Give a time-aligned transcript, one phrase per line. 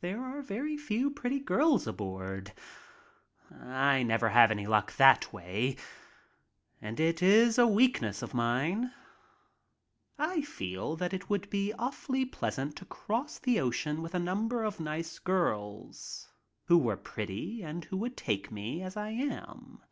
[0.00, 2.52] There are very few pretty girls aboard.
[3.50, 5.76] I never have any luck that way.
[6.80, 8.92] And it is a weakness of mine.
[10.20, 14.62] I feel that it would be awfully pleasant to cross the ocean with a number
[14.62, 16.28] of nice girls
[16.66, 19.82] who were pretty and who would take me as I am.